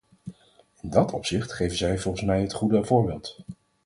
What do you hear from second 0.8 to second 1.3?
In dat